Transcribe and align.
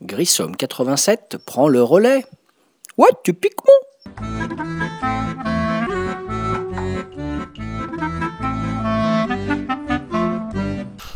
Grissom 0.00 0.52
87 0.52 1.36
prend 1.44 1.68
le 1.68 1.82
relais. 1.82 2.24
Ouais, 2.96 3.08
tu 3.22 3.34
piques 3.34 3.54
mon 3.66 3.74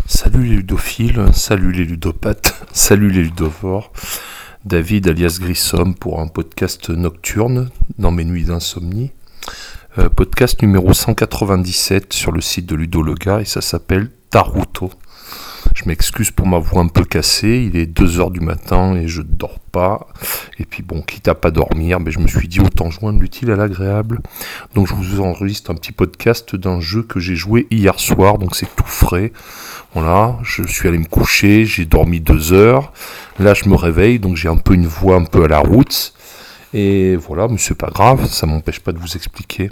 Salut 0.06 0.44
les 0.44 0.56
ludophiles, 0.56 1.24
salut 1.32 1.72
les 1.72 1.84
ludopathes, 1.84 2.54
salut 2.72 3.10
les 3.10 3.22
ludovores. 3.22 3.92
David 4.68 5.08
alias 5.08 5.38
Grissom 5.40 5.94
pour 5.94 6.20
un 6.20 6.26
podcast 6.26 6.90
nocturne 6.90 7.70
dans 7.96 8.10
mes 8.10 8.26
nuits 8.26 8.44
d'insomnie. 8.44 9.12
Euh, 9.96 10.10
podcast 10.10 10.60
numéro 10.60 10.92
197 10.92 12.12
sur 12.12 12.32
le 12.32 12.42
site 12.42 12.66
de 12.66 12.74
Ludologa 12.74 13.40
et 13.40 13.46
ça 13.46 13.62
s'appelle 13.62 14.10
Taruto. 14.28 14.90
Je 15.88 15.92
m'excuse 15.94 16.30
pour 16.30 16.46
ma 16.46 16.58
voix 16.58 16.82
un 16.82 16.88
peu 16.88 17.02
cassée, 17.02 17.66
il 17.66 17.80
est 17.80 17.86
2h 17.86 18.30
du 18.30 18.40
matin 18.40 18.94
et 18.94 19.08
je 19.08 19.22
dors 19.22 19.58
pas. 19.58 20.06
Et 20.58 20.66
puis 20.66 20.82
bon, 20.82 21.00
quitte 21.00 21.28
à 21.28 21.34
pas 21.34 21.50
dormir, 21.50 21.98
mais 21.98 22.10
je 22.10 22.18
me 22.18 22.28
suis 22.28 22.46
dit 22.46 22.60
autant 22.60 22.90
joindre 22.90 23.18
l'utile 23.18 23.50
à 23.50 23.56
l'agréable. 23.56 24.20
Donc 24.74 24.86
je 24.86 24.92
vous 24.92 25.22
enregistre 25.22 25.70
un 25.70 25.74
petit 25.74 25.92
podcast 25.92 26.54
d'un 26.54 26.78
jeu 26.78 27.02
que 27.02 27.20
j'ai 27.20 27.36
joué 27.36 27.66
hier 27.70 27.98
soir, 27.98 28.36
donc 28.36 28.54
c'est 28.54 28.68
tout 28.76 28.84
frais. 28.84 29.32
Voilà, 29.94 30.36
je 30.42 30.62
suis 30.66 30.88
allé 30.88 30.98
me 30.98 31.06
coucher, 31.06 31.64
j'ai 31.64 31.86
dormi 31.86 32.20
2 32.20 32.52
heures. 32.52 32.92
Là 33.38 33.54
je 33.54 33.66
me 33.66 33.74
réveille, 33.74 34.18
donc 34.18 34.36
j'ai 34.36 34.50
un 34.50 34.58
peu 34.58 34.74
une 34.74 34.86
voix 34.86 35.16
un 35.16 35.24
peu 35.24 35.44
à 35.44 35.48
la 35.48 35.60
route. 35.60 36.12
Et 36.74 37.16
voilà, 37.16 37.48
mais 37.48 37.56
c'est 37.56 37.74
pas 37.74 37.88
grave, 37.88 38.26
ça 38.26 38.44
m'empêche 38.44 38.80
pas 38.80 38.92
de 38.92 38.98
vous 38.98 39.16
expliquer. 39.16 39.70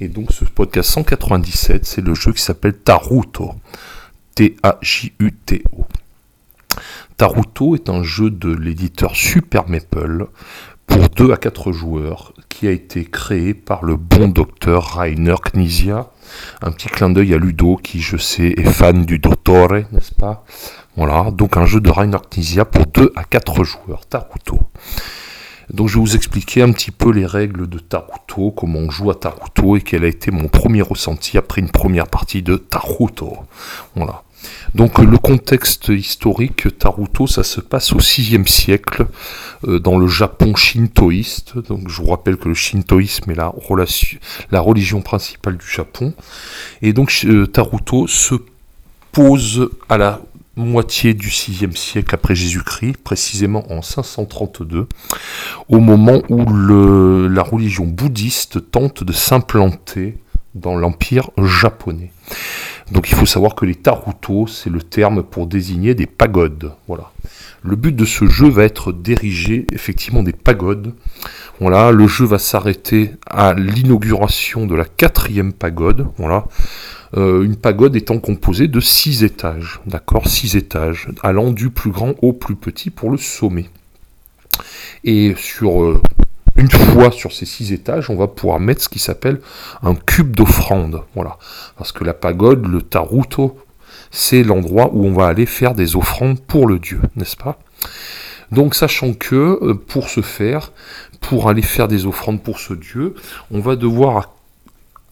Et 0.00 0.06
donc 0.06 0.30
ce 0.30 0.44
podcast 0.44 0.88
197, 0.90 1.84
c'est 1.84 2.00
le 2.00 2.14
jeu 2.14 2.32
qui 2.32 2.42
s'appelle 2.42 2.74
Taruto. 2.74 3.56
T-A-J-U-T-O. 4.38 5.84
Taruto 7.16 7.74
est 7.74 7.88
un 7.88 8.04
jeu 8.04 8.30
de 8.30 8.54
l'éditeur 8.54 9.16
Super 9.16 9.68
Maple 9.68 10.28
pour 10.86 11.08
2 11.08 11.32
à 11.32 11.36
4 11.36 11.72
joueurs 11.72 12.34
qui 12.48 12.68
a 12.68 12.70
été 12.70 13.04
créé 13.04 13.52
par 13.52 13.84
le 13.84 13.96
bon 13.96 14.28
docteur 14.28 14.96
Rainer 14.96 15.34
Knizia. 15.52 16.12
Un 16.62 16.70
petit 16.70 16.86
clin 16.86 17.10
d'œil 17.10 17.34
à 17.34 17.38
Ludo 17.38 17.80
qui, 17.82 18.00
je 18.00 18.16
sais, 18.16 18.54
est 18.56 18.62
fan 18.62 19.04
du 19.04 19.18
Dottore, 19.18 19.72
n'est-ce 19.90 20.14
pas? 20.14 20.44
Voilà, 20.94 21.32
donc 21.32 21.56
un 21.56 21.66
jeu 21.66 21.80
de 21.80 21.90
Rainer 21.90 22.18
Knizia 22.30 22.64
pour 22.64 22.86
2 22.86 23.12
à 23.16 23.24
4 23.24 23.64
joueurs, 23.64 24.06
Taruto. 24.06 24.60
Donc 25.70 25.88
je 25.88 25.94
vais 25.94 26.00
vous 26.00 26.14
expliquer 26.14 26.62
un 26.62 26.70
petit 26.70 26.92
peu 26.92 27.10
les 27.10 27.26
règles 27.26 27.68
de 27.68 27.80
Taruto, 27.80 28.52
comment 28.52 28.78
on 28.78 28.90
joue 28.90 29.10
à 29.10 29.16
Taruto 29.16 29.74
et 29.74 29.80
quel 29.80 30.04
a 30.04 30.06
été 30.06 30.30
mon 30.30 30.46
premier 30.46 30.82
ressenti 30.82 31.36
après 31.36 31.60
une 31.60 31.72
première 31.72 32.06
partie 32.06 32.42
de 32.42 32.56
Taruto. 32.56 33.36
Voilà. 33.96 34.22
Donc 34.74 34.98
le 34.98 35.18
contexte 35.18 35.88
historique 35.88 36.78
Taruto, 36.78 37.26
ça 37.26 37.42
se 37.42 37.60
passe 37.60 37.92
au 37.92 38.00
6 38.00 38.38
siècle 38.46 39.06
euh, 39.66 39.78
dans 39.78 39.98
le 39.98 40.06
Japon 40.06 40.54
shintoïste. 40.54 41.58
Donc 41.58 41.88
je 41.88 42.02
vous 42.02 42.08
rappelle 42.08 42.36
que 42.36 42.48
le 42.48 42.54
shintoïsme 42.54 43.30
est 43.30 43.34
la, 43.34 44.60
religion 44.60 45.00
principale 45.00 45.56
du 45.56 45.66
Japon. 45.66 46.14
Et 46.82 46.92
donc 46.92 47.22
euh, 47.24 47.46
Taruto 47.46 48.06
se 48.06 48.34
pose 49.12 49.70
à 49.88 49.98
la 49.98 50.20
moitié 50.58 51.14
du 51.14 51.30
6 51.30 51.66
siècle 51.74 52.14
après 52.14 52.34
Jésus-Christ, 52.34 52.96
précisément 52.98 53.64
en 53.72 53.80
532, 53.80 54.88
au 55.68 55.78
moment 55.78 56.20
où 56.28 56.44
la 57.28 57.42
religion 57.42 57.86
bouddhiste 57.86 58.70
tente 58.70 59.04
de 59.04 59.12
s'implanter 59.12 60.18
dans 60.54 60.76
l'empire 60.76 61.30
japonais. 61.38 62.10
Donc 62.92 63.10
il 63.10 63.14
faut 63.14 63.26
savoir 63.26 63.54
que 63.54 63.66
les 63.66 63.74
taruto, 63.74 64.46
c'est 64.46 64.70
le 64.70 64.82
terme 64.82 65.22
pour 65.22 65.46
désigner 65.46 65.94
des 65.94 66.06
pagodes. 66.06 66.72
Voilà. 66.86 67.12
Le 67.62 67.76
but 67.76 67.94
de 67.94 68.04
ce 68.04 68.26
jeu 68.26 68.48
va 68.48 68.64
être 68.64 68.92
d'ériger 68.92 69.66
effectivement 69.72 70.22
des 70.22 70.32
pagodes. 70.32 70.94
Voilà, 71.60 71.90
le 71.90 72.06
jeu 72.06 72.24
va 72.24 72.38
s'arrêter 72.38 73.10
à 73.26 73.52
l'inauguration 73.52 74.66
de 74.66 74.74
la 74.74 74.84
quatrième 74.84 75.52
pagode. 75.52 76.06
Voilà. 76.16 76.46
Euh, 77.16 77.42
une 77.42 77.56
pagode 77.56 77.96
étant 77.96 78.18
composée 78.18 78.68
de 78.68 78.80
six 78.80 79.24
étages, 79.24 79.80
d'accord, 79.86 80.28
six 80.28 80.56
étages, 80.56 81.08
allant 81.22 81.50
du 81.50 81.70
plus 81.70 81.90
grand 81.90 82.14
au 82.22 82.32
plus 82.32 82.54
petit 82.54 82.90
pour 82.90 83.10
le 83.10 83.16
sommet. 83.16 83.68
Et 85.04 85.34
sur 85.36 85.82
euh, 85.82 86.00
une 86.58 86.70
fois 86.70 87.12
sur 87.12 87.32
ces 87.32 87.46
six 87.46 87.72
étages, 87.72 88.10
on 88.10 88.16
va 88.16 88.26
pouvoir 88.26 88.58
mettre 88.58 88.82
ce 88.82 88.88
qui 88.88 88.98
s'appelle 88.98 89.40
un 89.82 89.94
cube 89.94 90.34
d'offrande. 90.34 91.02
Voilà. 91.14 91.38
Parce 91.76 91.92
que 91.92 92.02
la 92.04 92.14
pagode, 92.14 92.66
le 92.66 92.82
taruto, 92.82 93.56
c'est 94.10 94.42
l'endroit 94.42 94.90
où 94.92 95.06
on 95.06 95.12
va 95.12 95.28
aller 95.28 95.46
faire 95.46 95.74
des 95.74 95.94
offrandes 95.94 96.40
pour 96.40 96.66
le 96.66 96.78
dieu, 96.78 97.00
n'est-ce 97.16 97.36
pas? 97.36 97.58
Donc 98.50 98.74
sachant 98.74 99.12
que 99.12 99.58
euh, 99.62 99.74
pour 99.74 100.08
ce 100.08 100.20
faire, 100.20 100.72
pour 101.20 101.48
aller 101.48 101.62
faire 101.62 101.86
des 101.86 102.06
offrandes 102.06 102.42
pour 102.42 102.58
ce 102.58 102.74
dieu, 102.74 103.14
on 103.50 103.60
va 103.60 103.76
devoir 103.76 104.32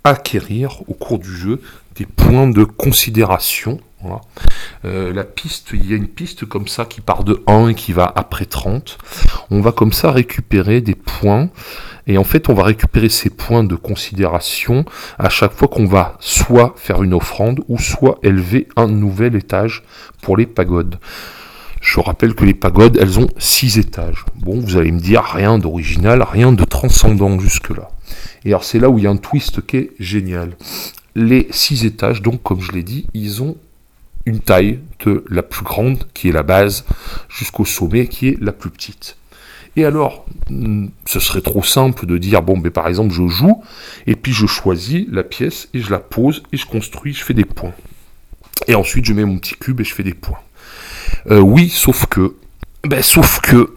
acquérir 0.05 0.83
au 0.89 0.95
cours 0.95 1.19
du 1.19 1.31
jeu 1.31 1.61
des 1.97 2.07
points 2.07 2.49
de 2.49 2.65
considération. 2.65 3.78
Euh, 4.84 5.12
la 5.12 5.25
piste, 5.25 5.71
il 5.72 5.91
y 5.91 5.94
a 5.94 5.97
une 5.97 6.09
piste 6.09 6.44
comme 6.44 6.69
ça 6.69 6.84
qui 6.84 7.00
part 7.00 7.25
de 7.25 7.43
1 7.47 7.69
et 7.69 7.75
qui 7.75 7.93
va 7.93 8.12
après 8.15 8.44
30. 8.47 8.99
On 9.50 9.61
va 9.61 9.72
comme 9.72 9.93
ça 9.93 10.11
récupérer 10.11 10.81
des 10.81 10.94
points. 10.94 11.50
Et 12.06 12.19
en 12.19 12.25
fait, 12.25 12.49
on 12.49 12.55
va 12.55 12.65
récupérer 12.65 13.09
ces 13.09 13.31
points 13.31 13.65
de 13.65 13.75
considération 13.75 14.84
à 15.19 15.28
chaque 15.28 15.53
fois 15.53 15.69
qu'on 15.69 15.87
va 15.87 16.16
soit 16.21 16.75
faire 16.77 17.03
une 17.03 17.15
offrande 17.15 17.61
ou 17.69 17.78
soit 17.78 18.19
élever 18.22 18.69
un 18.77 18.87
nouvel 18.87 19.34
étage 19.34 19.83
pour 20.22 20.37
les 20.37 20.47
pagodes. 20.47 20.99
Je 21.81 22.00
rappelle 22.00 22.34
que 22.34 22.45
les 22.45 22.55
pagodes, 22.55 22.99
elles 23.00 23.19
ont 23.19 23.28
6 23.39 23.78
étages. 23.78 24.25
Bon, 24.37 24.59
vous 24.61 24.77
allez 24.77 24.93
me 24.93 25.00
dire, 25.00 25.22
rien 25.22 25.59
d'original, 25.59 26.22
rien 26.22 26.53
de 26.53 26.65
transcendant 26.65 27.39
jusque-là. 27.39 27.91
Et 28.45 28.49
alors 28.49 28.65
c'est 28.65 28.78
là 28.78 28.89
où 28.91 28.99
il 28.99 29.05
y 29.05 29.06
a 29.06 29.11
un 29.11 29.16
twist 29.16 29.65
qui 29.66 29.77
est 29.77 29.91
génial. 29.99 30.56
Les 31.15 31.49
6 31.50 31.84
étages, 31.84 32.22
donc 32.22 32.43
comme 32.43 32.61
je 32.61 32.72
l'ai 32.72 32.83
dit, 32.83 33.06
ils 33.15 33.43
ont 33.43 33.56
une 34.27 34.41
taille 34.41 34.81
de 35.05 35.25
la 35.31 35.43
plus 35.43 35.65
grande, 35.65 36.05
qui 36.13 36.29
est 36.29 36.33
la 36.33 36.43
base, 36.43 36.85
jusqu'au 37.29 37.65
sommet, 37.65 38.09
qui 38.09 38.29
est 38.29 38.41
la 38.41 38.53
plus 38.53 38.71
petite. 38.71 39.17
Et 39.77 39.85
alors, 39.85 40.25
hmm, 40.51 40.89
ce 41.07 41.21
serait 41.21 41.43
trop 41.43 41.63
simple 41.63 42.07
de 42.07 42.19
dire, 42.19 42.43
bon, 42.43 42.57
mais 42.57 42.71
par 42.71 42.89
exemple, 42.89 43.15
je 43.15 43.27
joue, 43.29 43.63
et 44.07 44.17
puis 44.17 44.33
je 44.33 44.47
choisis 44.47 45.07
la 45.11 45.23
pièce, 45.23 45.69
et 45.75 45.81
je 45.81 45.91
la 45.91 45.99
pose, 45.99 46.43
et 46.53 46.57
je 46.57 46.67
construis, 46.67 47.13
je 47.13 47.23
fais 47.23 47.35
des 47.35 47.45
points. 47.45 47.75
Et 48.67 48.75
ensuite, 48.75 49.05
je 49.05 49.13
mets 49.13 49.25
mon 49.25 49.39
petit 49.39 49.55
cube, 49.55 49.81
et 49.81 49.85
je 49.85 49.95
fais 49.95 50.03
des 50.03 50.15
points. 50.15 50.39
Euh, 51.31 51.41
oui, 51.41 51.69
sauf 51.69 52.07
que, 52.07 52.35
ben, 52.85 53.03
sauf 53.03 53.41
que, 53.41 53.77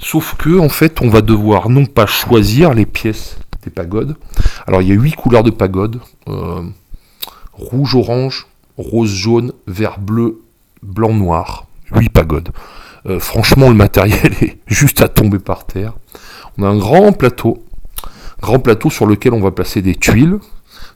sauf 0.00 0.34
que, 0.36 0.58
en 0.58 0.68
fait, 0.68 1.00
on 1.00 1.08
va 1.08 1.22
devoir 1.22 1.70
non 1.70 1.86
pas 1.86 2.06
choisir 2.06 2.74
les 2.74 2.86
pièces 2.86 3.38
des 3.62 3.70
pagodes. 3.70 4.16
Alors, 4.66 4.82
il 4.82 4.88
y 4.88 4.92
a 4.92 4.94
huit 4.94 5.14
couleurs 5.14 5.44
de 5.44 5.50
pagodes. 5.50 6.00
Euh, 6.26 6.62
rouge, 7.52 7.94
orange, 7.94 8.46
rose, 8.78 9.14
jaune, 9.14 9.52
vert, 9.66 9.98
bleu, 10.00 10.40
blanc, 10.82 11.12
noir. 11.12 11.66
8 11.94 12.08
pagodes. 12.10 12.50
Euh, 13.06 13.18
franchement, 13.18 13.68
le 13.68 13.74
matériel 13.74 14.32
est 14.40 14.58
juste 14.66 15.02
à 15.02 15.08
tomber 15.08 15.38
par 15.38 15.66
terre. 15.66 15.94
On 16.56 16.62
a 16.62 16.68
un 16.68 16.78
grand 16.78 17.12
plateau. 17.12 17.64
Grand 18.40 18.58
plateau 18.58 18.90
sur 18.90 19.06
lequel 19.06 19.32
on 19.32 19.40
va 19.40 19.50
placer 19.50 19.82
des 19.82 19.94
tuiles. 19.94 20.38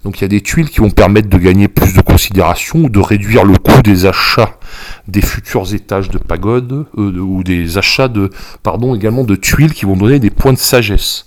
Donc 0.04 0.18
il 0.18 0.22
y 0.22 0.24
a 0.24 0.28
des 0.28 0.40
tuiles 0.40 0.68
qui 0.68 0.80
vont 0.80 0.90
permettre 0.90 1.28
de 1.28 1.38
gagner 1.38 1.68
plus 1.68 1.94
de 1.94 2.00
considération 2.00 2.80
ou 2.80 2.88
de 2.88 2.98
réduire 2.98 3.44
le 3.44 3.56
coût 3.56 3.82
des 3.82 4.06
achats 4.06 4.58
des 5.06 5.22
futurs 5.22 5.72
étages 5.74 6.08
de 6.08 6.18
pagodes 6.18 6.86
euh, 6.98 7.18
ou 7.18 7.44
des 7.44 7.78
achats 7.78 8.08
de 8.08 8.30
pardon 8.64 8.96
également 8.96 9.22
de 9.22 9.36
tuiles 9.36 9.72
qui 9.72 9.84
vont 9.84 9.96
donner 9.96 10.18
des 10.18 10.30
points 10.30 10.52
de 10.52 10.58
sagesse. 10.58 11.26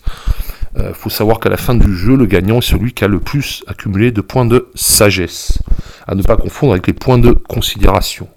Euh, 0.77 0.93
faut 0.93 1.09
savoir 1.09 1.39
qu'à 1.39 1.49
la 1.49 1.57
fin 1.57 1.75
du 1.75 1.95
jeu, 1.95 2.15
le 2.15 2.25
gagnant 2.25 2.57
est 2.57 2.69
celui 2.69 2.93
qui 2.93 3.03
a 3.03 3.07
le 3.07 3.19
plus 3.19 3.63
accumulé 3.67 4.11
de 4.11 4.21
points 4.21 4.45
de 4.45 4.67
sagesse. 4.75 5.59
À 6.07 6.15
ne 6.15 6.21
pas 6.21 6.37
confondre 6.37 6.73
avec 6.73 6.87
les 6.87 6.93
points 6.93 7.17
de 7.17 7.31
considération. 7.31 8.27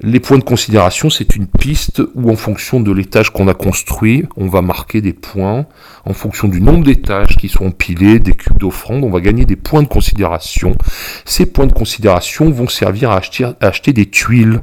Les 0.00 0.20
points 0.20 0.38
de 0.38 0.44
considération, 0.44 1.10
c'est 1.10 1.34
une 1.34 1.48
piste 1.48 2.02
où 2.14 2.30
en 2.30 2.36
fonction 2.36 2.78
de 2.78 2.92
l'étage 2.92 3.30
qu'on 3.30 3.48
a 3.48 3.54
construit, 3.54 4.24
on 4.36 4.46
va 4.46 4.62
marquer 4.62 5.00
des 5.00 5.12
points. 5.12 5.66
En 6.04 6.12
fonction 6.12 6.46
du 6.46 6.60
nombre 6.60 6.84
d'étages 6.84 7.36
qui 7.36 7.48
sont 7.48 7.66
empilés, 7.66 8.20
des 8.20 8.32
cubes 8.32 8.58
d'offrande, 8.58 9.02
on 9.02 9.10
va 9.10 9.20
gagner 9.20 9.44
des 9.44 9.56
points 9.56 9.82
de 9.82 9.88
considération. 9.88 10.76
Ces 11.24 11.46
points 11.46 11.66
de 11.66 11.72
considération 11.72 12.48
vont 12.48 12.68
servir 12.68 13.10
à 13.10 13.16
acheter, 13.16 13.44
à 13.44 13.56
acheter 13.60 13.92
des 13.92 14.06
tuiles. 14.06 14.60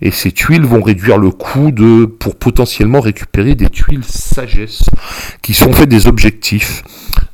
Et 0.00 0.10
ces 0.10 0.32
tuiles 0.32 0.64
vont 0.64 0.80
réduire 0.80 1.18
le 1.18 1.30
coût 1.30 1.72
de, 1.72 2.06
pour 2.06 2.36
potentiellement 2.36 3.00
récupérer 3.00 3.54
des 3.54 3.68
tuiles 3.68 4.04
sagesse, 4.04 4.88
qui 5.42 5.52
sont 5.52 5.74
faites 5.74 5.90
des 5.90 6.06
objectifs. 6.06 6.82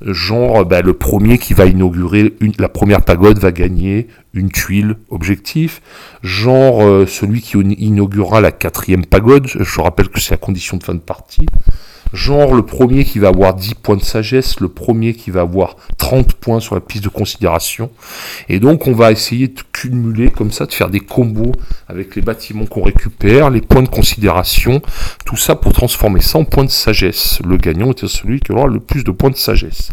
Genre, 0.02 0.66
bah, 0.66 0.82
le 0.82 0.94
premier 0.94 1.38
qui 1.38 1.54
va 1.54 1.66
inaugurer 1.66 2.34
une, 2.40 2.52
la 2.58 2.68
première 2.68 3.02
pagode 3.02 3.38
va 3.38 3.52
gagner 3.52 4.08
une 4.36 4.50
tuile 4.50 4.96
objectif, 5.10 5.82
genre 6.22 6.82
euh, 6.82 7.06
celui 7.06 7.40
qui 7.40 7.58
inaugurera 7.58 8.40
la 8.40 8.52
quatrième 8.52 9.04
pagode, 9.04 9.46
je 9.46 9.80
rappelle 9.80 10.08
que 10.08 10.20
c'est 10.20 10.32
la 10.32 10.36
condition 10.36 10.76
de 10.76 10.84
fin 10.84 10.94
de 10.94 11.00
partie, 11.00 11.46
genre 12.12 12.54
le 12.54 12.62
premier 12.62 13.04
qui 13.04 13.18
va 13.18 13.28
avoir 13.28 13.54
10 13.54 13.74
points 13.74 13.96
de 13.96 14.02
sagesse, 14.02 14.60
le 14.60 14.68
premier 14.68 15.14
qui 15.14 15.30
va 15.30 15.40
avoir 15.40 15.76
30 15.98 16.34
points 16.34 16.60
sur 16.60 16.74
la 16.74 16.80
piste 16.80 17.04
de 17.04 17.08
considération. 17.08 17.90
Et 18.48 18.60
donc 18.60 18.86
on 18.86 18.92
va 18.92 19.12
essayer 19.12 19.48
de 19.48 19.60
cumuler 19.72 20.30
comme 20.30 20.52
ça, 20.52 20.66
de 20.66 20.72
faire 20.72 20.90
des 20.90 21.00
combos 21.00 21.52
avec 21.88 22.16
les 22.16 22.22
bâtiments 22.22 22.66
qu'on 22.66 22.82
récupère, 22.82 23.50
les 23.50 23.60
points 23.60 23.82
de 23.82 23.88
considération, 23.88 24.82
tout 25.24 25.36
ça 25.36 25.56
pour 25.56 25.72
transformer 25.72 26.20
ça 26.20 26.38
en 26.38 26.44
points 26.44 26.64
de 26.64 26.70
sagesse. 26.70 27.40
Le 27.46 27.56
gagnant 27.56 27.90
est 27.90 28.06
celui 28.06 28.40
qui 28.40 28.52
aura 28.52 28.66
le 28.66 28.80
plus 28.80 29.04
de 29.04 29.10
points 29.10 29.30
de 29.30 29.36
sagesse. 29.36 29.90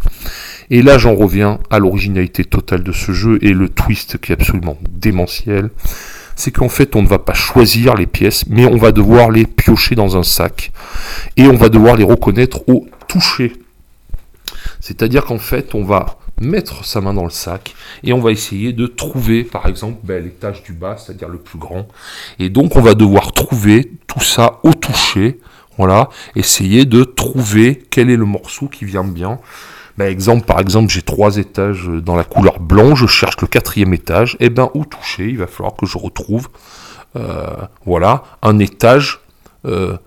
Et 0.70 0.82
là 0.82 0.98
j'en 0.98 1.16
reviens 1.16 1.60
à 1.70 1.80
l'originalité 1.80 2.44
totale 2.46 2.84
de 2.84 2.92
ce 2.92 3.12
jeu 3.12 3.40
et 3.42 3.54
le 3.54 3.70
twist 3.70 4.18
qui 4.20 4.32
est 4.32 4.36
absolument 4.36 4.78
démentiel 4.90 5.70
c'est 6.36 6.52
qu'en 6.52 6.70
fait 6.70 6.96
on 6.96 7.02
ne 7.02 7.08
va 7.08 7.20
pas 7.20 7.34
choisir 7.34 7.96
les 7.96 8.08
pièces, 8.08 8.46
mais 8.48 8.66
on 8.66 8.78
va 8.78 8.92
devoir 8.92 9.30
les 9.30 9.46
piocher 9.46 9.96
dans 9.96 10.18
un 10.18 10.24
sac 10.24 10.72
et 11.38 11.48
on 11.48 11.56
va 11.56 11.70
devoir 11.70 11.96
les 11.96 12.04
reconnaître 12.04 12.68
au 12.68 12.88
toucher. 13.08 13.54
C'est-à-dire 14.80 15.26
qu'en 15.26 15.40
fait 15.40 15.76
on 15.76 15.84
va 15.84 16.18
mettre 16.42 16.84
sa 16.84 17.00
main 17.02 17.14
dans 17.14 17.24
le 17.24 17.30
sac 17.30 17.76
et 18.04 18.14
on 18.14 18.20
va 18.20 18.32
essayer 18.32 18.74
de 18.74 18.88
trouver 18.88 19.44
par 19.44 19.68
exemple 19.68 20.00
ben, 20.04 20.24
l'étage 20.24 20.64
du 20.64 20.74
bas, 20.74 20.98
c'est-à-dire 20.98 21.30
le 21.30 21.38
plus 21.38 21.60
grand. 21.60 21.88
Et 22.40 22.50
donc 22.50 22.76
on 22.76 22.82
va 22.82 22.94
devoir 22.94 23.32
trouver 23.32 23.92
tout 24.08 24.24
ça 24.24 24.60
au 24.64 24.74
toucher. 24.74 25.40
Voilà, 25.80 26.10
essayer 26.36 26.86
de 26.86 27.04
trouver 27.04 27.82
quel 27.90 28.12
est 28.12 28.16
le 28.16 28.26
morceau 28.26 28.68
qui 28.68 28.86
vient 28.86 29.04
bien. 29.04 29.40
Bah, 29.98 30.10
exemple, 30.10 30.46
par 30.46 30.60
exemple, 30.60 30.92
j'ai 30.92 31.04
trois 31.04 31.38
étages 31.38 31.88
dans 31.88 32.16
la 32.16 32.24
couleur 32.24 32.60
blanc, 32.60 32.96
je 32.96 33.06
cherche 33.06 33.40
le 33.42 33.48
quatrième 33.48 33.94
étage, 33.94 34.36
et 34.40 34.46
eh 34.46 34.50
ben 34.50 34.70
au 34.74 34.86
toucher, 34.86 35.30
il 35.30 35.38
va 35.38 35.48
falloir 35.48 35.76
que 35.76 35.86
je 35.86 35.98
retrouve, 35.98 36.50
euh, 37.16 37.46
voilà, 37.86 38.24
un 38.42 38.58
étage 38.58 39.20
euh, 39.66 39.98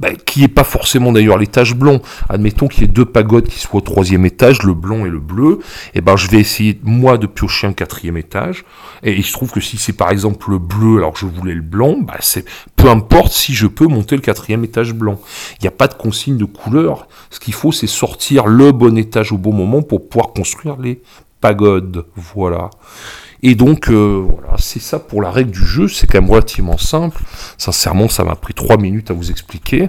bah, 0.00 0.10
qui 0.14 0.40
n'est 0.40 0.48
pas 0.48 0.64
forcément 0.64 1.12
d'ailleurs 1.12 1.38
l'étage 1.38 1.74
blanc. 1.74 2.00
Admettons 2.28 2.66
qu'il 2.66 2.82
y 2.82 2.84
ait 2.84 2.88
deux 2.88 3.04
pagodes 3.04 3.46
qui 3.46 3.60
soient 3.60 3.78
au 3.78 3.80
troisième 3.80 4.26
étage, 4.26 4.62
le 4.62 4.74
blanc 4.74 5.06
et 5.06 5.08
le 5.08 5.20
bleu. 5.20 5.60
Et 5.94 5.98
eh 5.98 6.00
ben 6.00 6.16
je 6.16 6.28
vais 6.28 6.38
essayer 6.38 6.80
moi 6.82 7.16
de 7.16 7.26
piocher 7.26 7.66
un 7.66 7.72
quatrième 7.72 8.16
étage. 8.16 8.64
Et 9.02 9.12
il 9.12 9.24
se 9.24 9.32
trouve 9.32 9.52
que 9.52 9.60
si 9.60 9.76
c'est 9.76 9.92
par 9.92 10.10
exemple 10.10 10.50
le 10.50 10.58
bleu, 10.58 10.98
alors 10.98 11.16
je 11.16 11.26
voulais 11.26 11.54
le 11.54 11.62
blanc, 11.62 11.96
bah 12.00 12.16
c'est 12.20 12.44
peu 12.76 12.88
importe 12.88 13.32
si 13.32 13.54
je 13.54 13.66
peux 13.66 13.86
monter 13.86 14.16
le 14.16 14.22
quatrième 14.22 14.64
étage 14.64 14.94
blanc. 14.94 15.20
Il 15.60 15.62
n'y 15.62 15.68
a 15.68 15.72
pas 15.72 15.86
de 15.86 15.94
consigne 15.94 16.36
de 16.36 16.44
couleur. 16.44 17.06
Ce 17.30 17.38
qu'il 17.38 17.54
faut, 17.54 17.72
c'est 17.72 17.86
sortir 17.86 18.46
le 18.46 18.72
bon 18.72 18.98
étage 18.98 19.32
au 19.32 19.38
bon 19.38 19.52
moment 19.52 19.82
pour 19.82 20.08
pouvoir 20.08 20.32
construire 20.32 20.76
les 20.76 21.00
pagodes. 21.40 22.06
Voilà. 22.16 22.70
Et 23.46 23.54
donc, 23.54 23.90
euh, 23.90 24.24
voilà, 24.26 24.56
c'est 24.56 24.80
ça 24.80 24.98
pour 24.98 25.20
la 25.20 25.30
règle 25.30 25.50
du 25.50 25.62
jeu. 25.62 25.86
C'est 25.86 26.06
quand 26.06 26.18
même 26.18 26.30
relativement 26.30 26.78
simple. 26.78 27.22
Sincèrement, 27.58 28.08
ça 28.08 28.24
m'a 28.24 28.36
pris 28.36 28.54
3 28.54 28.78
minutes 28.78 29.10
à 29.10 29.14
vous 29.14 29.30
expliquer. 29.30 29.88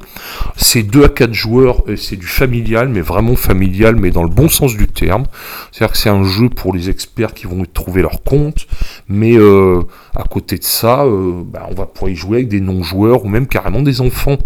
C'est 0.58 0.84
2 0.84 1.06
à 1.06 1.08
4 1.08 1.34
joueurs, 1.34 1.82
c'est 1.96 2.18
du 2.18 2.28
familial, 2.28 2.90
mais 2.90 3.00
vraiment 3.00 3.38
familial, 3.38 3.96
mais 3.96 4.12
dans 4.12 4.24
le 4.24 4.30
bon 4.30 4.50
sens 4.50 4.76
du 4.76 4.88
terme. 4.88 5.24
C'est-à-dire 5.72 5.94
que 5.94 5.98
c'est 5.98 6.10
un 6.10 6.26
jeu 6.26 6.50
pour 6.50 6.74
les 6.74 6.90
experts 6.90 7.34
qui 7.34 7.48
vont 7.48 7.64
trouver 7.74 8.02
leur 8.02 8.24
compte. 8.24 8.68
Mais 9.08 9.38
euh, 9.38 9.84
à 10.14 10.24
côté 10.24 10.58
de 10.58 10.64
ça, 10.66 11.06
euh, 11.06 11.42
bah, 11.46 11.66
on 11.72 11.76
va 11.76 11.86
pouvoir 11.86 12.12
y 12.12 12.16
jouer 12.16 12.40
avec 12.40 12.50
des 12.50 12.60
non-joueurs 12.60 13.24
ou 13.24 13.30
même 13.30 13.48
carrément 13.48 13.82
des 13.82 14.02
enfants. 14.02 14.38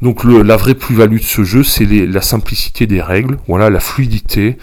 Donc 0.00 0.22
le, 0.22 0.42
la 0.42 0.56
vraie 0.56 0.74
plus-value 0.74 1.18
de 1.18 1.22
ce 1.22 1.42
jeu, 1.42 1.64
c'est 1.64 1.84
la 1.84 2.22
simplicité 2.22 2.86
des 2.86 3.00
règles, 3.00 3.38
voilà, 3.48 3.68
la 3.68 3.80
fluidité, 3.80 4.56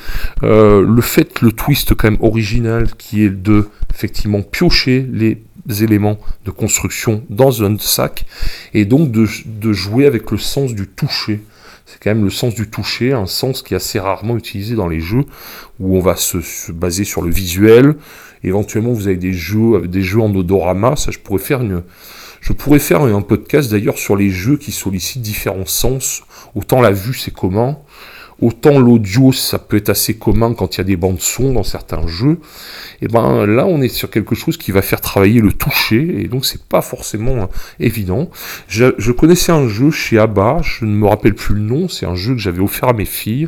euh, 0.44 0.86
le 0.88 1.02
fait, 1.02 1.42
le 1.42 1.52
twist 1.52 1.94
quand 1.94 2.10
même 2.10 2.22
original 2.22 2.88
qui 2.98 3.24
est 3.24 3.30
de 3.30 3.68
effectivement 3.94 4.42
piocher 4.42 5.06
les 5.12 5.42
éléments 5.84 6.18
de 6.46 6.52
construction 6.52 7.24
dans 7.30 7.64
un 7.64 7.78
sac 7.80 8.26
et 8.74 8.86
donc 8.86 9.12
de, 9.12 9.28
de 9.46 9.74
jouer 9.74 10.06
avec 10.06 10.32
le 10.32 10.38
sens 10.38 10.74
du 10.74 10.88
toucher. 10.88 11.42
C'est 11.86 12.02
quand 12.02 12.12
même 12.12 12.24
le 12.24 12.32
sens 12.32 12.56
du 12.56 12.70
toucher, 12.70 13.12
un 13.12 13.28
sens 13.28 13.62
qui 13.62 13.74
est 13.74 13.78
assez 13.78 14.00
rarement 14.00 14.38
utilisé 14.38 14.76
dans 14.76 14.88
les 14.88 15.02
jeux 15.02 15.26
où 15.80 15.98
on 15.98 16.00
va 16.00 16.16
se, 16.16 16.42
se 16.42 16.72
baser 16.72 17.04
sur 17.04 17.22
le 17.22 17.30
visuel. 17.30 17.96
Éventuellement, 18.44 18.94
vous 18.94 19.08
avez 19.08 19.18
des 19.18 19.34
jeux, 19.34 19.88
des 19.88 20.02
jeux 20.02 20.22
en 20.22 20.34
odorama. 20.34 20.96
Ça, 20.96 21.12
je 21.12 21.20
pourrais 21.20 21.40
faire 21.40 21.62
une, 21.62 21.84
je 22.46 22.54
pourrais 22.54 22.78
faire 22.78 23.02
un 23.02 23.22
podcast 23.24 23.72
d'ailleurs 23.72 23.98
sur 23.98 24.16
les 24.16 24.30
jeux 24.30 24.58
qui 24.58 24.72
sollicitent 24.72 25.24
différents 25.24 25.66
sens. 25.66 26.22
Autant 26.54 26.80
la 26.80 26.92
vue 26.92 27.16
c'est 27.16 27.34
commun, 27.34 27.80
autant 28.42 28.80
l'audio 28.80 29.32
ça 29.32 29.60
peut 29.60 29.78
être 29.78 29.90
assez 29.90 30.16
commun 30.16 30.54
quand 30.54 30.76
il 30.76 30.78
y 30.80 30.82
a 30.82 30.84
des 30.86 30.98
bandes 30.98 31.20
son 31.20 31.54
dans 31.54 31.64
certains 31.64 32.06
jeux. 32.08 32.40
Et 33.02 33.08
ben 33.08 33.46
là 33.46 33.66
on 33.66 33.82
est 33.82 33.90
sur 33.90 34.10
quelque 34.10 34.36
chose 34.36 34.58
qui 34.58 34.72
va 34.72 34.82
faire 34.82 35.02
travailler 35.02 35.42
le 35.42 35.54
toucher 35.54 36.22
et 36.22 36.28
donc 36.28 36.46
c'est 36.46 36.64
pas 36.64 36.82
forcément 36.82 37.50
évident. 37.80 38.30
Je, 38.68 38.94
je, 38.98 39.12
connaissais 39.12 39.52
un 39.52 39.68
jeu 39.68 39.92
chez 39.92 40.18
Abba, 40.18 40.60
je 40.64 40.86
ne 40.86 40.96
me 40.96 41.08
rappelle 41.08 41.36
plus 41.36 41.56
le 41.56 41.62
nom, 41.62 41.88
c'est 41.88 42.06
un 42.06 42.16
jeu 42.16 42.34
que 42.34 42.40
j'avais 42.40 42.62
offert 42.62 42.90
à 42.90 42.94
mes 42.94 43.06
filles 43.06 43.48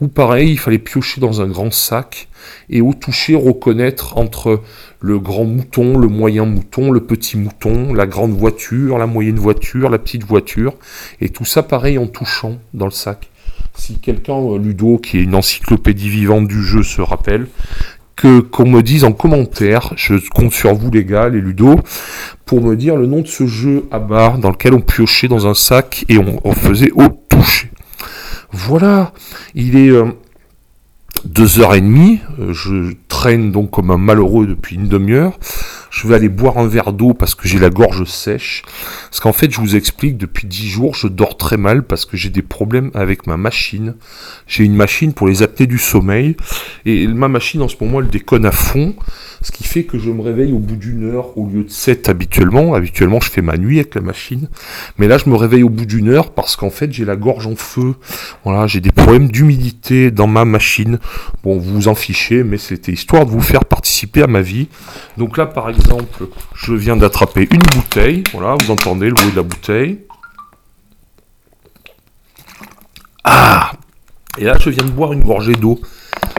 où 0.00 0.08
pareil 0.08 0.52
il 0.52 0.58
fallait 0.58 0.78
piocher 0.78 1.20
dans 1.20 1.40
un 1.40 1.46
grand 1.46 1.72
sac 1.72 2.28
et 2.70 2.80
au 2.80 2.92
toucher 2.92 3.34
reconnaître 3.34 4.16
entre 4.16 4.62
le 5.00 5.18
grand 5.18 5.44
mouton, 5.44 5.96
le 5.96 6.08
moyen 6.08 6.44
mouton, 6.44 6.90
le 6.90 7.00
petit 7.00 7.36
mouton, 7.36 7.94
la 7.94 8.06
grande 8.06 8.32
voiture, 8.32 8.98
la 8.98 9.06
moyenne 9.06 9.38
voiture, 9.38 9.90
la 9.90 9.98
petite 9.98 10.24
voiture, 10.24 10.74
et 11.20 11.28
tout 11.28 11.44
ça 11.44 11.62
pareil 11.62 11.98
en 11.98 12.06
touchant 12.06 12.58
dans 12.74 12.86
le 12.86 12.90
sac. 12.90 13.30
Si 13.78 14.00
quelqu'un, 14.00 14.34
euh, 14.34 14.58
Ludo, 14.58 14.98
qui 14.98 15.18
est 15.18 15.22
une 15.22 15.36
encyclopédie 15.36 16.08
vivante 16.08 16.48
du 16.48 16.62
jeu, 16.64 16.82
se 16.82 17.00
rappelle, 17.00 17.46
que 18.16 18.40
qu'on 18.40 18.68
me 18.68 18.82
dise 18.82 19.04
en 19.04 19.12
commentaire, 19.12 19.92
je 19.96 20.14
compte 20.30 20.52
sur 20.52 20.74
vous 20.74 20.90
les 20.90 21.04
gars, 21.04 21.28
les 21.28 21.40
Ludo, 21.40 21.76
pour 22.44 22.60
me 22.60 22.74
dire 22.74 22.96
le 22.96 23.06
nom 23.06 23.20
de 23.20 23.28
ce 23.28 23.46
jeu 23.46 23.84
à 23.92 24.00
barre 24.00 24.38
dans 24.38 24.50
lequel 24.50 24.74
on 24.74 24.80
piochait 24.80 25.28
dans 25.28 25.46
un 25.46 25.54
sac 25.54 26.04
et 26.08 26.18
on, 26.18 26.52
faisait 26.52 26.90
au 26.90 27.08
toucher. 27.28 27.70
Voilà, 28.50 29.12
il 29.54 29.76
est 29.76 29.90
euh, 29.90 30.06
deux 31.24 31.60
heures 31.60 31.74
et 31.74 31.80
demie. 31.80 32.18
Euh, 32.40 32.52
je 32.52 32.94
traîne 33.06 33.52
donc 33.52 33.70
comme 33.70 33.92
un 33.92 33.96
malheureux 33.96 34.48
depuis 34.48 34.74
une 34.74 34.88
demi-heure. 34.88 35.38
Je 35.90 36.06
vais 36.06 36.14
aller 36.14 36.28
boire 36.28 36.58
un 36.58 36.66
verre 36.66 36.92
d'eau 36.92 37.14
parce 37.14 37.34
que 37.34 37.48
j'ai 37.48 37.58
la 37.58 37.70
gorge 37.70 38.04
sèche. 38.04 38.62
Parce 39.10 39.20
qu'en 39.20 39.32
fait, 39.32 39.50
je 39.50 39.60
vous 39.60 39.76
explique, 39.76 40.18
depuis 40.18 40.46
dix 40.46 40.68
jours, 40.68 40.94
je 40.94 41.08
dors 41.08 41.36
très 41.36 41.56
mal 41.56 41.82
parce 41.82 42.04
que 42.04 42.16
j'ai 42.16 42.30
des 42.30 42.42
problèmes 42.42 42.90
avec 42.94 43.26
ma 43.26 43.36
machine. 43.36 43.94
J'ai 44.46 44.64
une 44.64 44.76
machine 44.76 45.12
pour 45.12 45.26
les 45.26 45.42
apnées 45.42 45.66
du 45.66 45.78
sommeil. 45.78 46.36
Et 46.84 47.06
ma 47.06 47.28
machine, 47.28 47.62
en 47.62 47.68
ce 47.68 47.76
moment, 47.80 48.00
elle 48.00 48.08
déconne 48.08 48.44
à 48.44 48.52
fond. 48.52 48.94
Ce 49.40 49.52
qui 49.52 49.64
fait 49.64 49.84
que 49.84 49.98
je 49.98 50.10
me 50.10 50.20
réveille 50.20 50.52
au 50.52 50.58
bout 50.58 50.76
d'une 50.76 51.04
heure 51.04 51.38
au 51.38 51.46
lieu 51.46 51.64
de 51.64 51.70
sept 51.70 52.08
habituellement. 52.08 52.74
Habituellement, 52.74 53.20
je 53.20 53.30
fais 53.30 53.42
ma 53.42 53.56
nuit 53.56 53.78
avec 53.78 53.94
la 53.94 54.00
machine. 54.00 54.48
Mais 54.98 55.08
là, 55.08 55.16
je 55.18 55.30
me 55.30 55.36
réveille 55.36 55.62
au 55.62 55.70
bout 55.70 55.86
d'une 55.86 56.08
heure 56.08 56.32
parce 56.32 56.56
qu'en 56.56 56.70
fait, 56.70 56.92
j'ai 56.92 57.04
la 57.04 57.16
gorge 57.16 57.46
en 57.46 57.56
feu. 57.56 57.94
Voilà, 58.44 58.66
j'ai 58.66 58.80
des 58.80 58.92
problèmes 58.92 59.28
d'humidité 59.28 60.10
dans 60.10 60.26
ma 60.26 60.44
machine. 60.44 60.98
Bon, 61.44 61.58
vous 61.58 61.74
vous 61.74 61.88
en 61.88 61.94
fichez, 61.94 62.42
mais 62.42 62.58
c'était 62.58 62.92
histoire 62.92 63.26
de 63.26 63.30
vous 63.30 63.40
faire 63.40 63.64
participer 63.64 64.22
à 64.22 64.26
ma 64.26 64.40
vie. 64.40 64.68
Donc 65.16 65.36
là, 65.36 65.46
par 65.46 65.68
exemple, 65.68 65.77
je 66.54 66.74
viens 66.74 66.96
d'attraper 66.96 67.48
une 67.50 67.62
bouteille. 67.74 68.24
Voilà, 68.32 68.56
vous 68.60 68.70
entendez 68.70 69.06
le 69.08 69.14
bruit 69.14 69.30
de 69.30 69.36
la 69.36 69.42
bouteille. 69.42 70.00
Ah 73.24 73.72
Et 74.38 74.44
là, 74.44 74.56
je 74.58 74.70
viens 74.70 74.84
de 74.84 74.90
boire 74.90 75.12
une 75.12 75.22
gorgée 75.22 75.54
d'eau. 75.54 75.80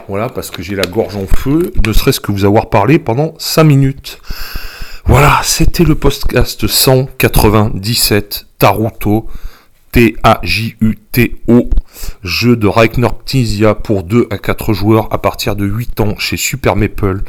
Voilà, 0.08 0.29
parce 0.29 0.50
que 0.50 0.63
j'ai 0.63 0.75
la 0.75 0.86
gorge 0.86 1.15
en 1.15 1.27
feu, 1.27 1.72
ne 1.86 1.93
serait-ce 1.93 2.19
que 2.19 2.31
vous 2.31 2.46
avoir 2.46 2.69
parlé 2.69 2.98
pendant 2.98 3.34
5 3.38 3.63
minutes. 3.63 4.19
Voilà, 5.05 5.39
c'était 5.43 5.84
le 5.84 5.96
podcast 5.96 6.67
197 6.67 8.48
Taruto. 8.58 9.27
T-A-J-U-T-O, 9.91 11.69
jeu 12.24 12.55
de 12.55 12.67
Reichner 12.67 13.08
Knizia 13.25 13.74
pour 13.74 14.03
2 14.03 14.27
à 14.29 14.38
4 14.38 14.74
joueurs 14.74 15.08
à 15.12 15.17
partir 15.17 15.55
de 15.55 15.65
8 15.65 16.00
ans 16.01 16.15
chez 16.17 16.38
Super 16.38 16.75
Maple. 16.75 17.24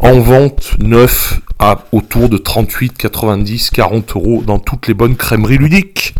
En 0.00 0.20
vente, 0.20 0.74
9 0.80 1.40
à 1.58 1.84
autour 1.92 2.28
de 2.28 2.36
38, 2.36 2.96
90, 2.96 3.70
40 3.70 4.16
euros 4.16 4.42
dans 4.46 4.58
toutes 4.58 4.86
les 4.86 4.94
bonnes 4.94 5.16
crèmeries 5.16 5.58
ludiques. 5.58 6.14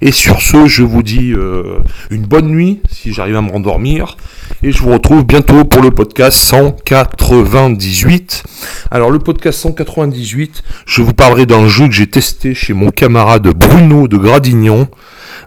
Et 0.00 0.12
sur 0.12 0.40
ce, 0.40 0.66
je 0.66 0.82
vous 0.82 1.02
dis 1.02 1.32
euh, 1.32 1.78
une 2.10 2.26
bonne 2.26 2.48
nuit 2.48 2.80
si 2.90 3.12
j'arrive 3.12 3.36
à 3.36 3.42
me 3.42 3.50
rendormir. 3.50 4.16
Et 4.62 4.72
je 4.72 4.82
vous 4.82 4.92
retrouve 4.92 5.24
bientôt 5.24 5.64
pour 5.64 5.82
le 5.82 5.90
podcast 5.90 6.38
198. 6.38 8.44
Alors 8.90 9.10
le 9.10 9.18
podcast 9.18 9.58
198, 9.60 10.62
je 10.86 11.02
vous 11.02 11.12
parlerai 11.12 11.46
d'un 11.46 11.68
jeu 11.68 11.86
que 11.86 11.94
j'ai 11.94 12.06
testé 12.06 12.54
chez 12.54 12.72
mon 12.72 12.90
camarade 12.90 13.46
Bruno 13.48 14.08
de 14.08 14.16
Gradignan 14.16 14.88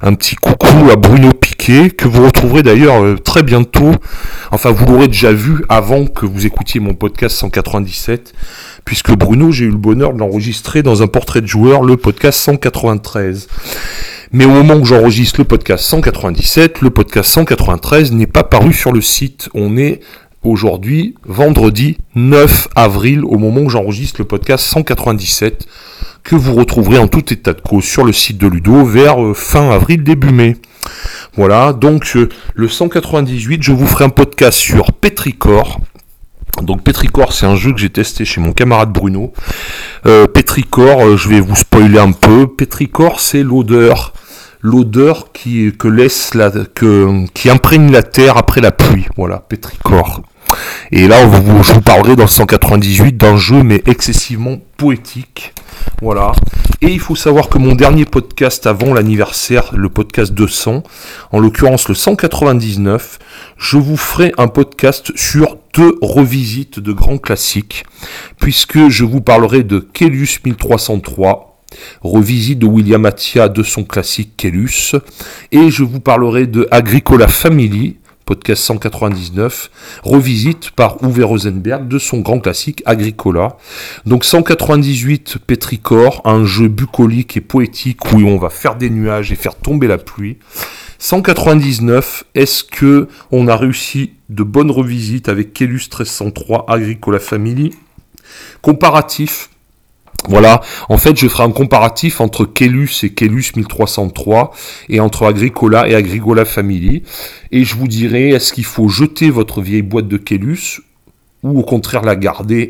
un 0.02 0.14
petit 0.14 0.36
coucou 0.36 0.90
à 0.92 0.96
Bruno 0.96 1.32
Piquet, 1.34 1.90
que 1.90 2.08
vous 2.08 2.26
retrouverez 2.26 2.64
d'ailleurs 2.64 3.04
euh, 3.04 3.18
très 3.18 3.44
bientôt. 3.44 3.92
Enfin, 4.52 4.72
vous 4.72 4.86
l'aurez 4.86 5.08
déjà 5.08 5.32
vu 5.32 5.64
avant 5.70 6.06
que 6.06 6.26
vous 6.26 6.46
écoutiez 6.46 6.80
mon 6.80 6.94
podcast 6.94 7.36
197, 7.38 8.34
puisque 8.86 9.12
Bruno, 9.12 9.52
j'ai 9.52 9.66
eu 9.66 9.72
le 9.72 9.78
bonheur 9.78 10.14
de 10.14 10.20
l'enregistrer 10.20 10.84
dans 10.84 11.02
un 11.02 11.08
portrait 11.08 11.42
de 11.42 11.48
joueur, 11.48 11.84
le 11.84 11.98
podcast 11.98 12.40
193. 12.40 13.48
Mais 14.32 14.46
au 14.46 14.50
moment 14.50 14.76
où 14.76 14.86
j'enregistre 14.86 15.40
le 15.40 15.46
podcast 15.46 15.84
197, 15.86 16.82
le 16.82 16.90
podcast 16.90 17.30
193 17.32 18.12
n'est 18.12 18.28
pas 18.28 18.44
paru 18.44 18.74
sur 18.74 18.92
le 18.92 19.02
site. 19.02 19.50
On 19.54 19.78
est 19.78 20.02
aujourd'hui, 20.48 21.16
vendredi 21.26 21.98
9 22.16 22.70
avril, 22.76 23.24
au 23.24 23.38
moment 23.38 23.62
où 23.62 23.70
j'enregistre 23.70 24.22
le 24.22 24.26
podcast 24.26 24.66
197, 24.66 25.68
que 26.24 26.36
vous 26.36 26.56
retrouverez 26.56 26.98
en 26.98 27.08
tout 27.08 27.34
état 27.34 27.54
de 27.54 27.62
cause 27.62 27.84
sur 27.84 28.04
le 28.04 28.14
site 28.14 28.38
de 28.38 28.48
Ludo 28.48 28.84
vers 28.84 29.24
euh, 29.24 29.34
fin 29.34 29.70
avril, 29.70 30.04
début 30.04 30.32
mai. 30.32 30.58
Voilà, 31.36 31.74
donc 31.74 32.14
euh, 32.16 32.30
le 32.56 32.68
198, 32.68 33.64
je 33.64 33.72
vous 33.72 33.88
ferai 33.88 34.06
un 34.06 34.10
podcast 34.10 34.58
sur 34.58 34.94
Petricor. 34.94 35.80
Donc 36.64 36.84
Petricor, 36.84 37.34
c'est 37.34 37.46
un 37.46 37.56
jeu 37.56 37.72
que 37.72 37.80
j'ai 37.80 37.90
testé 37.90 38.26
chez 38.26 38.42
mon 38.42 38.52
camarade 38.52 38.92
Bruno. 38.92 39.34
Euh, 40.06 40.28
Petricor, 40.28 41.18
je 41.18 41.30
vais 41.30 41.40
vous 41.40 41.56
spoiler 41.56 42.00
un 42.00 42.12
peu. 42.12 42.48
Petricor, 42.48 43.20
c'est 43.20 43.44
l'odeur 43.44 44.14
l'odeur 44.62 45.32
qui 45.32 45.72
que 45.78 45.88
laisse 45.88 46.34
la 46.34 46.50
que 46.50 47.26
qui 47.34 47.50
imprègne 47.50 47.92
la 47.92 48.04
terre 48.04 48.38
après 48.38 48.62
la 48.62 48.72
pluie. 48.72 49.06
Voilà, 49.16 49.40
Petricor. 49.40 50.22
Et 50.92 51.08
là, 51.08 51.22
je 51.22 51.74
vous 51.74 51.82
parlerai 51.82 52.16
dans 52.16 52.24
le 52.24 52.30
198 52.30 53.18
d'un 53.18 53.38
jeu 53.38 53.64
mais 53.64 53.82
excessivement 53.86 54.58
poétique. 54.78 55.54
Voilà. 56.02 56.32
Et 56.82 56.92
il 56.92 57.00
faut 57.00 57.16
savoir 57.16 57.50
que 57.50 57.58
mon 57.58 57.74
dernier 57.74 58.06
podcast 58.06 58.68
avant 58.68 58.94
l'anniversaire, 58.94 59.72
le 59.74 59.90
podcast 59.90 60.32
200, 60.32 60.84
en 61.32 61.40
l'occurrence 61.40 61.90
le 61.90 61.96
199, 61.96 63.18
je 63.58 63.78
vous 63.78 63.98
ferai 63.98 64.32
un 64.38 64.48
podcast 64.48 65.12
sur 65.16 65.58
deux 65.74 65.98
revisites 66.02 66.80
de 66.80 66.92
grands 66.92 67.18
classiques, 67.18 67.84
puisque 68.40 68.90
je 68.90 69.06
vous 69.06 69.22
parlerai 69.22 69.64
de 69.64 69.80
Kellus 69.80 70.40
1303, 70.46 71.64
revisite 72.02 72.60
de 72.60 72.68
William 72.68 73.06
Attia 73.06 73.50
de 73.50 73.64
son 73.64 73.84
classique 73.84 74.38
Kellus, 74.38 74.94
et 75.52 75.72
je 75.72 75.84
vous 75.84 76.00
parlerai 76.00 76.46
de 76.46 76.68
Agricola 76.70 77.28
Family, 77.28 77.98
podcast 78.28 78.62
199, 78.64 79.72
revisite 80.04 80.72
par 80.72 80.98
Uwe 81.02 81.24
Rosenberg 81.24 81.88
de 81.88 81.98
son 81.98 82.20
grand 82.20 82.40
classique 82.40 82.84
Agricola. 82.86 83.56
Donc 84.06 84.26
198 84.26 85.38
Petricor, 85.48 86.22
un 86.26 86.44
jeu 86.44 86.68
bucolique 86.68 87.38
et 87.38 87.42
poétique 87.42 88.12
où 88.12 88.18
on 88.18 88.38
va 88.38 88.50
faire 88.50 88.76
des 88.76 88.90
nuages 88.90 89.32
et 89.32 89.36
faire 89.36 89.56
tomber 89.56 89.88
la 89.88 89.98
pluie. 89.98 90.38
199, 91.00 92.26
est-ce 92.36 92.66
que 92.66 93.08
on 93.32 93.48
a 93.48 93.56
réussi 93.56 94.12
de 94.30 94.44
bonnes 94.44 94.72
revisites 94.72 95.30
avec 95.30 95.54
Kellus 95.54 95.88
1303 95.90 96.66
Agricola 96.68 97.20
Family? 97.20 97.74
Comparatif, 98.62 99.50
voilà, 100.28 100.62
en 100.90 100.98
fait, 100.98 101.18
je 101.18 101.28
ferai 101.28 101.44
un 101.44 101.52
comparatif 101.52 102.20
entre 102.20 102.46
Kellus 102.46 102.90
et 103.04 103.12
Kellus 103.12 103.52
1303 103.56 104.52
et 104.90 105.00
entre 105.00 105.26
Agricola 105.26 105.88
et 105.88 105.96
Agricola 105.96 106.44
Family. 106.44 107.04
Et 107.52 107.64
je 107.64 107.76
vous 107.76 107.88
dirai, 107.88 108.30
est-ce 108.30 108.52
qu'il 108.52 108.66
faut 108.66 108.90
jeter 108.90 109.30
votre 109.30 109.62
vieille 109.62 109.84
boîte 109.84 110.08
de 110.08 110.18
Kellus 110.18 110.82
ou 111.44 111.60
au 111.60 111.64
contraire 111.64 112.02
la 112.02 112.16
garder 112.16 112.70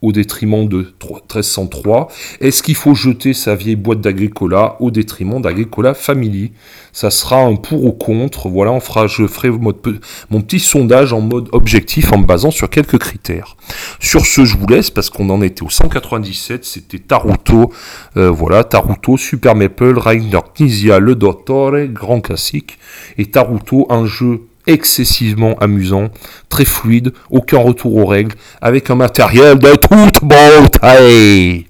au 0.00 0.12
détriment 0.12 0.68
de 0.68 0.78
1303 1.02 2.08
Est-ce 2.40 2.62
qu'il 2.62 2.76
faut 2.76 2.94
jeter 2.94 3.32
sa 3.32 3.54
vieille 3.54 3.76
boîte 3.76 4.00
d'Agricola 4.00 4.76
au 4.80 4.90
détriment 4.90 5.40
d'Agricola 5.40 5.94
Family? 5.94 6.52
Ça 6.92 7.10
sera 7.10 7.40
un 7.42 7.56
pour 7.56 7.84
ou 7.84 7.92
contre. 7.92 8.48
Voilà, 8.48 8.72
on 8.72 8.80
fera, 8.80 9.06
je 9.06 9.26
ferai 9.26 9.50
mon, 9.50 9.72
petit 9.72 10.60
sondage 10.60 11.12
en 11.12 11.20
mode 11.20 11.48
objectif 11.52 12.12
en 12.12 12.18
me 12.18 12.26
basant 12.26 12.50
sur 12.50 12.70
quelques 12.70 12.98
critères. 12.98 13.56
Sur 14.00 14.26
ce, 14.26 14.44
je 14.44 14.56
vous 14.56 14.66
laisse 14.66 14.90
parce 14.90 15.10
qu'on 15.10 15.30
en 15.30 15.42
était 15.42 15.62
au 15.62 15.70
197. 15.70 16.64
C'était 16.64 16.98
Taruto. 16.98 17.72
Euh, 18.16 18.30
voilà, 18.30 18.64
Taruto, 18.64 19.16
Super 19.16 19.54
Maple, 19.54 19.98
Rainer 19.98 20.40
Knizia, 20.54 20.98
Le 20.98 21.14
Dottore, 21.14 21.86
grand 21.88 22.20
classique. 22.20 22.78
Et 23.16 23.26
Taruto, 23.26 23.86
un 23.90 24.06
jeu 24.06 24.42
excessivement 24.68 25.56
amusant, 25.58 26.10
très 26.48 26.64
fluide, 26.64 27.12
aucun 27.30 27.58
retour 27.58 27.96
aux 27.96 28.06
règles, 28.06 28.36
avec 28.60 28.90
un 28.90 28.94
matériel 28.94 29.58
de 29.58 29.74
toute 29.74 30.22
beauté. 30.22 31.66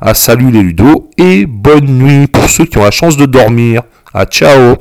Ah 0.00 0.14
salut 0.14 0.50
les 0.50 0.62
ludos 0.62 1.10
et 1.16 1.46
bonne 1.46 1.86
nuit 1.86 2.26
pour 2.26 2.50
ceux 2.50 2.66
qui 2.66 2.76
ont 2.76 2.84
la 2.84 2.90
chance 2.90 3.16
de 3.16 3.24
dormir. 3.24 3.82
Ah 4.12 4.26
ciao 4.26 4.76